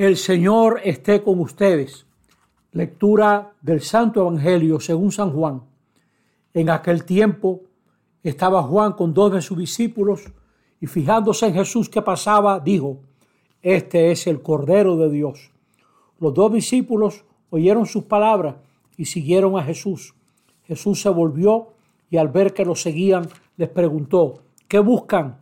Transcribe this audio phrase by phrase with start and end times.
[0.00, 2.06] El Señor esté con ustedes.
[2.72, 5.60] Lectura del Santo Evangelio según San Juan.
[6.54, 7.60] En aquel tiempo
[8.22, 10.22] estaba Juan con dos de sus discípulos
[10.80, 13.00] y fijándose en Jesús que pasaba, dijo,
[13.60, 15.50] Este es el Cordero de Dios.
[16.18, 18.54] Los dos discípulos oyeron sus palabras
[18.96, 20.14] y siguieron a Jesús.
[20.64, 21.74] Jesús se volvió
[22.08, 23.28] y al ver que lo seguían
[23.58, 25.40] les preguntó, ¿qué buscan?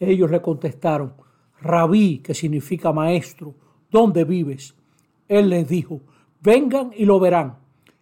[0.00, 1.12] Ellos le contestaron,
[1.60, 4.74] Rabí, que significa maestro ¿dónde vives?
[5.28, 6.00] Él les dijo,
[6.40, 7.56] vengan y lo verán.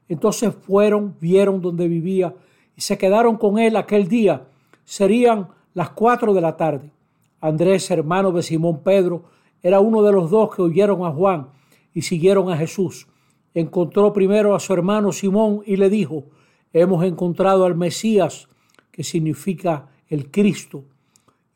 [0.08, 2.34] Entonces fueron, vieron dónde vivía
[2.76, 4.46] y se quedaron con él aquel día.
[4.84, 6.92] Serían las cuatro de la tarde.
[7.40, 9.24] Andrés, hermano de Simón Pedro,
[9.62, 11.48] era uno de los dos que oyeron a Juan
[11.92, 13.08] y siguieron a Jesús.
[13.54, 16.24] Encontró primero a su hermano Simón y le dijo,
[16.72, 18.48] hemos encontrado al Mesías,
[18.90, 20.84] que significa el Cristo.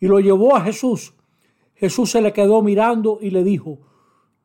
[0.01, 1.15] Y lo llevó a Jesús.
[1.75, 3.79] Jesús se le quedó mirando y le dijo,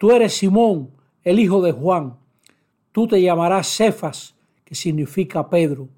[0.05, 0.91] Tú eres Simón,
[1.23, 2.15] el hijo de Juan.
[2.91, 5.89] Tú te llamarás Cefas, que significa Pedro.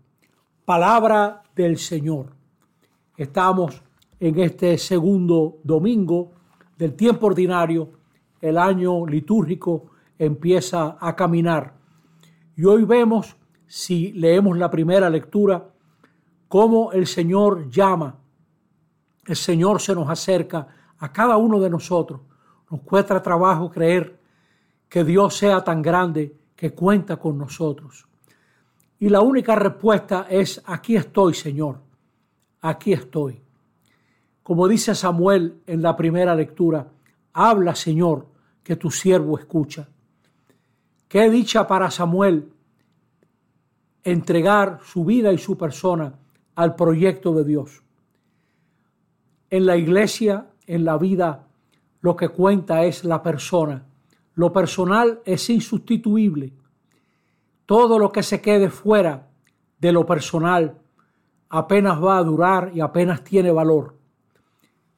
[0.64, 2.28] Palabra del Señor.
[3.18, 3.84] Estamos
[4.18, 6.32] en este segundo domingo
[6.78, 7.90] del tiempo ordinario.
[8.40, 9.88] El año litúrgico
[10.18, 11.74] empieza a caminar.
[12.56, 15.70] Y hoy vemos, si leemos la primera lectura,
[16.48, 18.18] cómo el Señor llama.
[19.26, 20.66] El Señor se nos acerca
[20.98, 22.22] a cada uno de nosotros
[22.70, 24.20] nos cuesta trabajo creer
[24.90, 28.08] que Dios sea tan grande que cuenta con nosotros.
[29.00, 31.80] Y la única respuesta es, aquí estoy, Señor,
[32.62, 33.42] aquí estoy.
[34.42, 36.88] Como dice Samuel en la primera lectura,
[37.34, 38.28] habla, Señor,
[38.64, 39.88] que tu siervo escucha.
[41.08, 42.52] Qué dicha para Samuel
[44.04, 46.14] entregar su vida y su persona
[46.56, 47.84] al proyecto de Dios.
[49.50, 51.47] En la iglesia, en la vida
[52.02, 53.86] lo que cuenta es la persona.
[54.36, 56.54] Lo personal es insustituible.
[57.66, 59.28] Todo lo que se quede fuera
[59.80, 60.80] de lo personal
[61.50, 63.96] apenas va a durar y apenas tiene valor.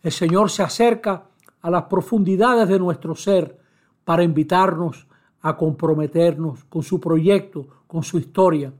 [0.01, 1.25] El Señor se acerca
[1.61, 3.59] a las profundidades de nuestro ser
[4.03, 5.07] para invitarnos
[5.41, 8.73] a comprometernos con su proyecto, con su historia.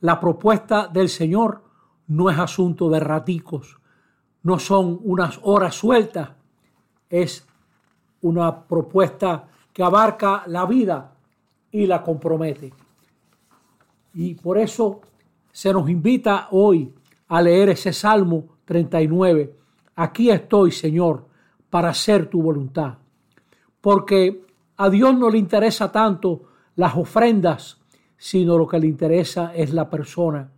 [0.00, 1.64] La propuesta del Señor
[2.06, 3.78] no es asunto de raticos,
[4.42, 6.30] no son unas horas sueltas
[7.20, 7.46] es
[8.22, 11.12] una propuesta que abarca la vida
[11.70, 12.72] y la compromete.
[14.14, 15.00] Y por eso
[15.52, 16.92] se nos invita hoy
[17.28, 19.54] a leer ese Salmo 39.
[19.94, 21.26] Aquí estoy, Señor,
[21.70, 22.94] para hacer tu voluntad.
[23.80, 24.44] Porque
[24.76, 26.42] a Dios no le interesa tanto
[26.74, 27.80] las ofrendas,
[28.16, 30.50] sino lo que le interesa es la persona.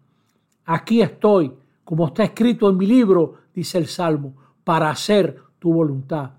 [0.64, 1.52] Aquí estoy,
[1.84, 4.34] como está escrito en mi libro, dice el Salmo,
[4.64, 6.30] para hacer tu voluntad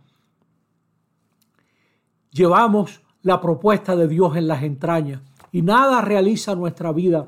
[2.37, 5.21] llevamos la propuesta de Dios en las entrañas
[5.51, 7.27] y nada realiza nuestra vida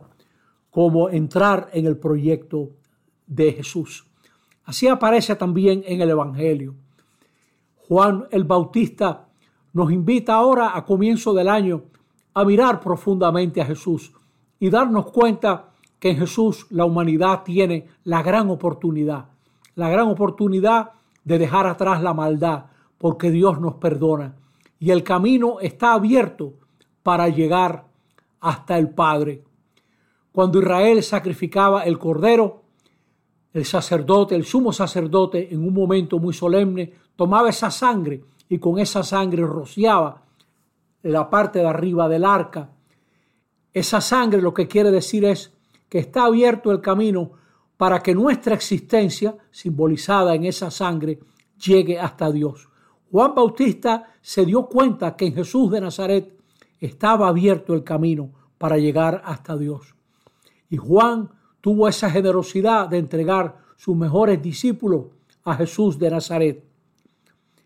[0.70, 2.70] como entrar en el proyecto
[3.26, 4.06] de Jesús.
[4.66, 6.76] Así aparece también en el Evangelio.
[7.88, 9.26] Juan el Bautista
[9.74, 11.84] nos invita ahora a comienzo del año
[12.36, 14.14] a mirar profundamente a Jesús
[14.60, 19.26] y darnos cuenta que en Jesús la humanidad tiene la gran oportunidad,
[19.76, 20.92] la gran oportunidad
[21.24, 22.66] de dejar atrás la maldad,
[22.98, 24.36] porque Dios nos perdona
[24.80, 26.54] y el camino está abierto
[27.04, 27.86] para llegar
[28.40, 29.44] hasta el Padre.
[30.32, 32.64] Cuando Israel sacrificaba el cordero,
[33.54, 38.80] el sacerdote, el sumo sacerdote, en un momento muy solemne, tomaba esa sangre y con
[38.80, 40.24] esa sangre rociaba
[41.04, 42.70] la parte de arriba del arca.
[43.74, 45.52] Esa sangre lo que quiere decir es
[45.90, 47.32] que está abierto el camino
[47.76, 51.20] para que nuestra existencia, simbolizada en esa sangre,
[51.58, 52.69] llegue hasta Dios.
[53.12, 56.38] Juan Bautista se dio cuenta que en Jesús de Nazaret
[56.80, 59.96] estaba abierto el camino para llegar hasta Dios.
[60.70, 61.30] Y Juan
[61.62, 65.08] tuvo esa generosidad de entregar sus mejores discípulos
[65.44, 66.64] a Jesús de Nazaret.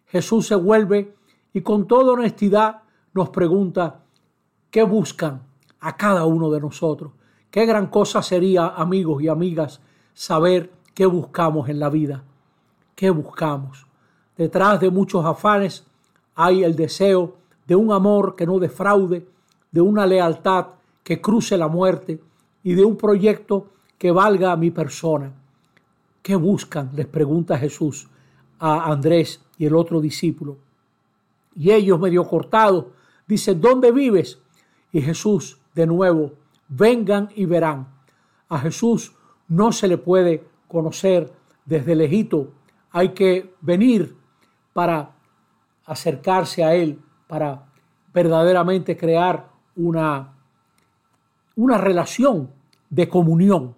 [0.06, 1.16] Jesús se vuelve
[1.54, 4.04] y con toda honestidad nos pregunta,
[4.69, 5.44] ¿qué buscan
[5.80, 7.13] a cada uno de nosotros?
[7.51, 9.81] Qué gran cosa sería, amigos y amigas,
[10.13, 12.24] saber qué buscamos en la vida.
[12.96, 13.86] ¿Qué buscamos?
[14.38, 15.86] Detrás de muchos afanes
[16.36, 17.36] hay el deseo
[17.68, 19.28] de un amor que no defraude,
[19.72, 20.68] de una lealtad
[21.04, 22.20] que cruce la muerte
[22.64, 25.32] y de un proyecto que valga a mi persona.
[26.22, 26.92] ¿Qué buscan?
[26.96, 28.08] les pregunta Jesús
[28.60, 30.58] a Andrés y el otro discípulo.
[31.56, 32.86] Y ellos medio cortados
[33.28, 34.40] dicen, ¿dónde vives?
[34.92, 36.34] Y Jesús de nuevo,
[36.70, 37.88] vengan y verán.
[38.50, 39.14] A Jesús
[39.48, 41.32] no se le puede conocer
[41.66, 42.52] desde lejito,
[42.92, 44.16] hay que venir
[44.74, 45.12] para
[45.86, 47.66] acercarse a Él, para
[48.14, 50.34] verdaderamente crear una,
[51.56, 52.50] una relación
[52.90, 53.75] de comunión.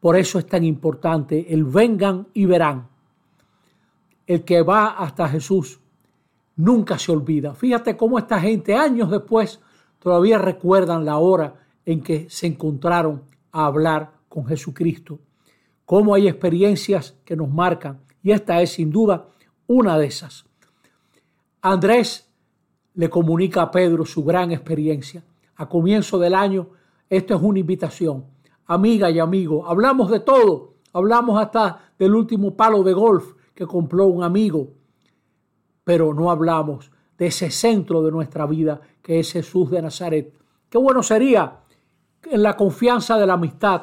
[0.00, 2.88] Por eso es tan importante el vengan y verán.
[4.26, 5.80] El que va hasta Jesús
[6.56, 7.54] nunca se olvida.
[7.54, 9.60] Fíjate cómo esta gente años después
[9.98, 11.54] todavía recuerdan la hora
[11.84, 15.18] en que se encontraron a hablar con Jesucristo.
[15.84, 19.26] Cómo hay experiencias que nos marcan y esta es sin duda
[19.66, 20.44] una de esas.
[21.62, 22.28] Andrés
[22.94, 25.24] le comunica a Pedro su gran experiencia.
[25.56, 26.68] A comienzo del año,
[27.08, 28.24] esto es una invitación.
[28.66, 30.74] Amiga y amigo, hablamos de todo.
[30.92, 34.68] Hablamos hasta del último palo de golf que compró un amigo.
[35.84, 40.34] Pero no hablamos de ese centro de nuestra vida que es Jesús de Nazaret.
[40.68, 41.60] Qué bueno sería
[42.30, 43.82] en la confianza de la amistad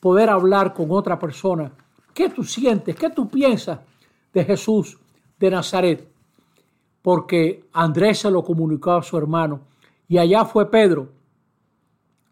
[0.00, 1.72] poder hablar con otra persona.
[2.14, 2.96] ¿Qué tú sientes?
[2.96, 3.80] ¿Qué tú piensas
[4.32, 4.98] de Jesús
[5.38, 6.08] de Nazaret?
[7.02, 9.60] Porque Andrés se lo comunicó a su hermano
[10.08, 11.08] y allá fue Pedro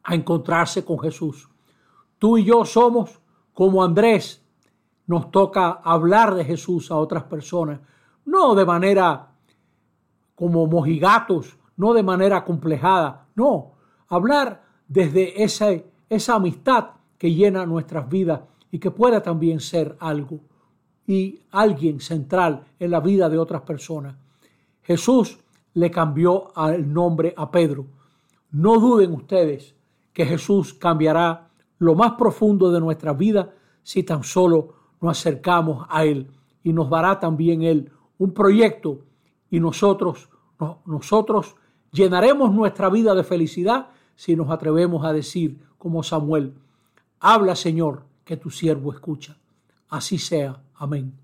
[0.02, 1.48] a encontrarse con Jesús.
[2.18, 3.20] Tú y yo somos
[3.52, 4.42] como Andrés.
[5.06, 7.80] Nos toca hablar de Jesús a otras personas,
[8.24, 9.28] no de manera
[10.34, 13.72] como mojigatos, no de manera complejada, no,
[14.08, 15.68] hablar desde esa,
[16.08, 18.40] esa amistad que llena nuestras vidas
[18.70, 20.40] y que pueda también ser algo
[21.06, 24.16] y alguien central en la vida de otras personas.
[24.82, 25.38] Jesús
[25.74, 27.86] le cambió el nombre a Pedro.
[28.52, 29.74] No duden ustedes
[30.12, 31.48] que Jesús cambiará
[31.78, 33.52] lo más profundo de nuestra vida
[33.82, 36.30] si tan solo nos acercamos a Él
[36.62, 39.00] y nos dará también Él un proyecto
[39.50, 40.28] y nosotros,
[40.86, 41.56] nosotros
[41.92, 46.54] llenaremos nuestra vida de felicidad si nos atrevemos a decir como Samuel,
[47.20, 49.36] habla Señor, que tu siervo escucha.
[49.94, 50.60] Así sea.
[50.74, 51.23] Amén.